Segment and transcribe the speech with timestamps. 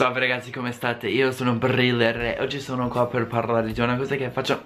[0.00, 1.08] Salve ragazzi come state?
[1.08, 4.62] Io sono Briller e oggi sono qua per parlare di una cosa che faccio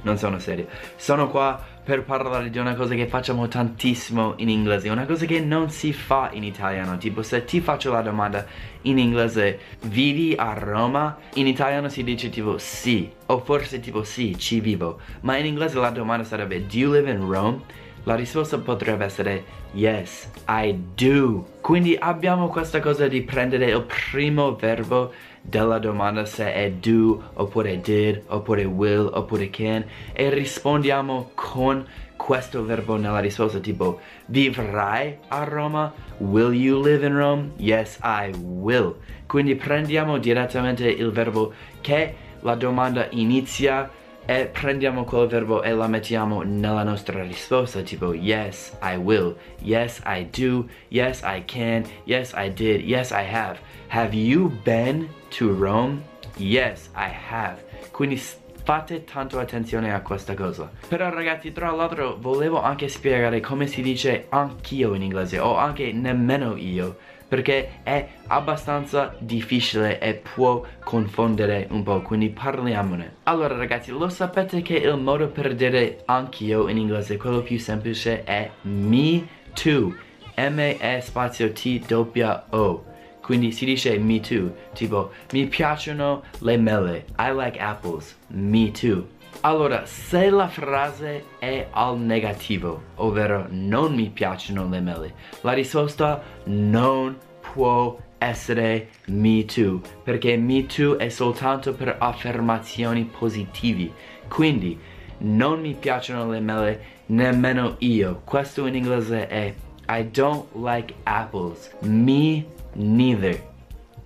[0.00, 4.88] Non sono serio Sono qua per parlare di una cosa che facciamo tantissimo in inglese
[4.88, 8.46] Una cosa che non si fa in italiano Tipo se ti faccio la domanda
[8.84, 11.18] in inglese Vivi a Roma?
[11.34, 15.78] In italiano si dice tipo sì O forse tipo sì, ci vivo Ma in inglese
[15.78, 17.60] la domanda sarebbe Do you live in Rome?
[18.08, 21.44] La risposta potrebbe essere Yes, I do.
[21.60, 25.12] Quindi abbiamo questa cosa di prendere il primo verbo
[25.42, 32.64] della domanda se è do, oppure did, oppure will, oppure can e rispondiamo con questo
[32.64, 35.92] verbo nella risposta tipo vivrai a Roma?
[36.16, 37.50] Will you live in Rome?
[37.58, 38.94] Yes, I will.
[39.26, 41.52] Quindi prendiamo direttamente il verbo
[41.82, 43.90] che la domanda inizia
[44.30, 50.02] e prendiamo quel verbo e la mettiamo nella nostra risposta tipo yes I will, yes
[50.04, 53.58] I do, yes I can, yes I did, yes I have.
[53.88, 56.02] Have you been to Rome?
[56.36, 57.64] Yes I have.
[57.90, 58.20] Quindi
[58.64, 60.70] fate tanto attenzione a questa cosa.
[60.88, 65.90] Però ragazzi tra l'altro volevo anche spiegare come si dice anch'io in inglese o anche
[65.90, 66.96] nemmeno io
[67.28, 73.16] perché è abbastanza difficile e può confondere un po', quindi parliamone.
[73.24, 78.24] Allora ragazzi, lo sapete che il modo per dire anch'io in inglese, quello più semplice
[78.24, 79.94] è me too,
[80.36, 82.84] M-E spazio T-O.
[83.20, 89.06] Quindi si dice me too, tipo mi piacciono le mele, I like apples, me too.
[89.40, 96.20] Allora, se la frase è al negativo, ovvero non mi piacciono le mele, la risposta
[96.44, 97.16] non
[97.52, 103.92] può essere me too, perché me too è soltanto per affermazioni positive.
[104.28, 104.78] Quindi,
[105.18, 108.22] non mi piacciono le mele, nemmeno io.
[108.24, 109.54] Questo in inglese è
[109.88, 111.70] I don't like apples.
[111.82, 113.40] Me neither.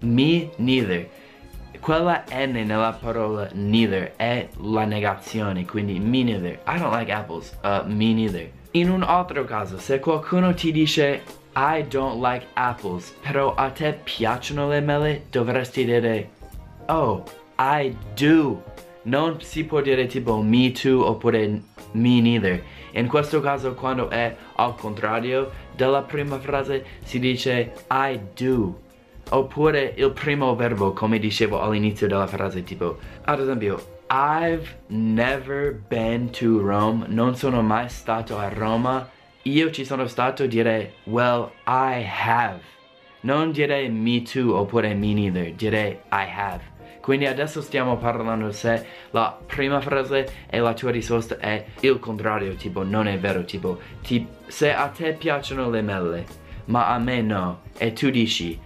[0.01, 1.09] Me neither
[1.81, 6.61] quella N nella parola neither è la negazione, quindi me neither.
[6.67, 8.51] I don't like apples, uh, me neither.
[8.73, 11.23] In un altro caso, se qualcuno ti dice
[11.55, 16.31] I don't like apples, però a te piacciono le mele, dovresti dire
[16.87, 17.25] Oh,
[17.59, 18.63] I do.
[19.05, 22.63] Non si può dire tipo me too oppure me neither.
[22.93, 28.81] In questo caso quando è al contrario della prima frase si dice I do
[29.31, 36.29] oppure il primo verbo come dicevo all'inizio della frase tipo ad esempio I've never been
[36.33, 39.09] to Rome non sono mai stato a Roma.
[39.45, 42.61] Io ci sono stato dire well I have.
[43.23, 46.61] Non dire me too oppure me neither dire I have.
[47.01, 52.55] Quindi adesso stiamo parlando se la prima frase e la tua risposta è il contrario
[52.55, 56.27] tipo non è vero tipo ti, se a te piacciono le mele
[56.67, 58.61] ma a me no e tu dici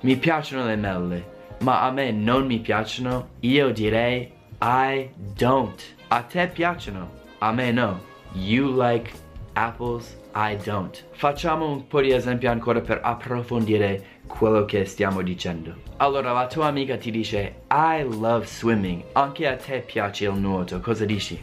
[0.00, 1.26] mi piacciono le mele,
[1.60, 5.82] ma a me non mi piacciono, io direi I don't.
[6.08, 7.08] A te piacciono,
[7.38, 8.00] a me no.
[8.34, 9.12] You like
[9.54, 11.04] apples, I don't.
[11.12, 15.74] Facciamo un po' di esempi ancora per approfondire quello che stiamo dicendo.
[15.96, 19.02] Allora, la tua amica ti dice I love swimming.
[19.12, 21.42] Anche a te piace il nuoto, cosa dici?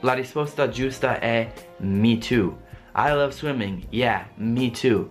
[0.00, 2.56] La risposta giusta è me too.
[2.96, 3.86] I love swimming.
[3.90, 5.10] Yeah, me too.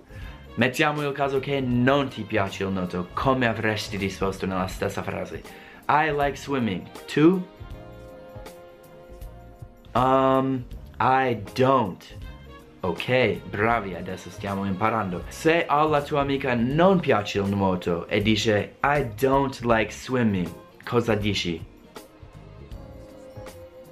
[0.56, 5.42] Mettiamo il caso che non ti piace il nuoto, come avresti risposto nella stessa frase?
[5.88, 6.84] I like swimming.
[7.06, 7.42] Tu?
[9.94, 10.66] Um,
[11.00, 12.18] I don't.
[12.82, 15.24] Ok, bravi, adesso stiamo imparando.
[15.30, 20.50] Se alla tua amica non piace il nuoto e dice I don't like swimming,
[20.84, 21.64] cosa dici?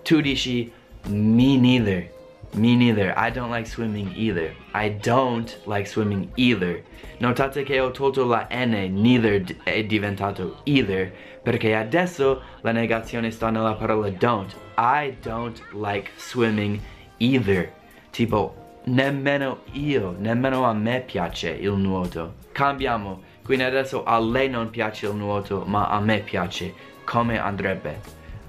[0.03, 0.72] Tu dici
[1.08, 2.19] me neither.
[2.54, 3.14] Me neither.
[3.16, 4.56] I don't like swimming either.
[4.74, 6.84] I don't like swimming either.
[7.20, 8.72] Notate che ho tolto la N,
[9.02, 11.12] neither è diventato either,
[11.44, 14.56] perché adesso la negazione sta nella parola don't.
[14.78, 16.80] I don't like swimming
[17.18, 17.72] either.
[18.12, 18.56] Tipo,
[18.86, 22.36] nemmeno io, nemmeno a me piace il nuoto.
[22.52, 23.22] Cambiamo.
[23.44, 26.74] Quindi adesso a lei non piace il nuoto, ma a me piace.
[27.04, 28.00] Come andrebbe?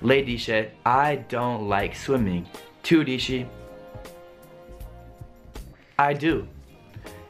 [0.00, 2.44] Lei dice, I don't like swimming.
[2.82, 3.46] Tu dici,
[6.02, 6.47] I do.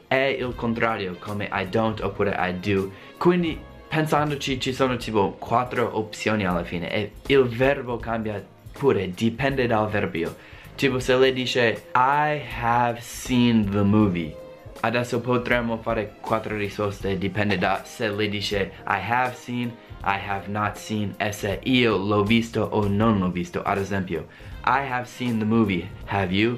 [0.07, 2.89] È il contrario come I don't oppure I do.
[3.17, 3.59] Quindi
[3.89, 8.41] pensandoci ci sono tipo quattro opzioni alla fine e il verbo cambia
[8.71, 10.33] pure, dipende dal verbio.
[10.75, 14.33] Tipo se lei dice I have seen the movie.
[14.79, 19.67] Adesso potremmo fare quattro risposte, dipende da se lei dice I have seen,
[20.03, 23.61] I have not seen e se io l'ho visto o non l'ho visto.
[23.63, 24.27] Ad esempio,
[24.63, 26.57] I have seen the movie, have you?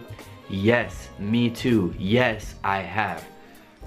[0.49, 1.93] Yes, me too.
[1.97, 3.31] Yes, I have.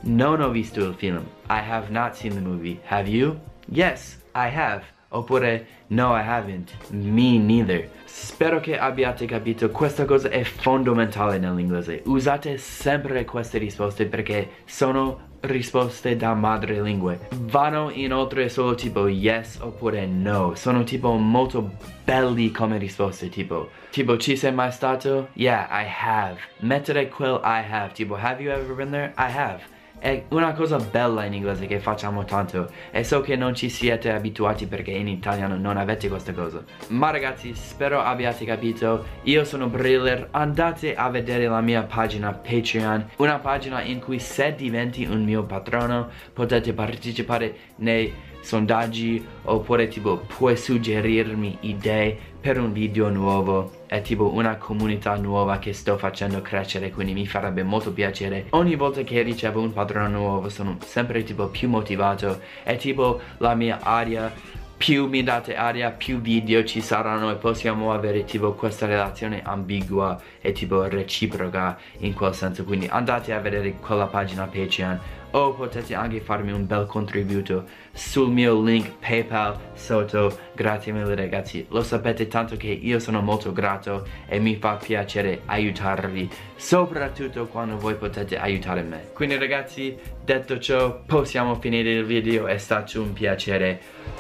[0.03, 1.27] non ho visto il film.
[1.49, 2.81] I have not seen the movie.
[2.89, 3.39] Have you?
[3.69, 4.85] Yes, I have.
[5.11, 6.73] Oppure no, I haven't.
[6.91, 7.89] Me neither.
[8.05, 12.03] Spero che abbiate capito, questa cosa è fondamentale nell'inglese.
[12.07, 17.29] Usate sempre queste risposte perché sono risposte da madrelingue.
[17.33, 20.55] Vanno inoltre solo tipo yes oppure no.
[20.55, 21.71] Sono tipo molto
[22.05, 25.29] belli come risposte, tipo tipo ci sei mai stato?
[25.35, 26.39] Yeah, I have.
[26.61, 29.15] Mettere quel I have, tipo have you ever been there?
[29.17, 29.63] I have.
[29.99, 34.13] È una cosa bella in inglese che facciamo tanto e so che non ci siete
[34.13, 36.63] abituati perché in italiano non avete questa cosa.
[36.89, 39.05] Ma ragazzi, spero abbiate capito.
[39.23, 44.55] Io sono Briller, andate a vedere la mia pagina Patreon, una pagina in cui se
[44.55, 52.73] diventi un mio patrono potete partecipare nei sondaggi oppure tipo puoi suggerirmi idee per un
[52.73, 53.85] video nuovo?
[53.87, 58.47] È tipo una comunità nuova che sto facendo crescere quindi mi farebbe molto piacere.
[58.51, 62.41] Ogni volta che ricevo un patrono nuovo sono sempre tipo più motivato.
[62.63, 64.33] È tipo la mia aria
[64.77, 70.21] più mi date aria più video ci saranno e possiamo avere tipo questa relazione ambigua
[70.41, 72.65] e tipo reciproca in quel senso.
[72.65, 75.01] Quindi andate a vedere quella pagina Patreon
[75.37, 81.67] o potete anche farmi un bel contributo sul mio link PayPal sotto grazie mille ragazzi.
[81.69, 87.77] Lo sapete tanto che io sono molto grato e mi fa piacere aiutarvi soprattutto quando
[87.77, 89.11] voi potete aiutare me.
[89.13, 92.47] Quindi ragazzi detto ciò possiamo finire il video.
[92.47, 93.79] È stato un piacere.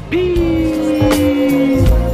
[0.08, 2.06] Peace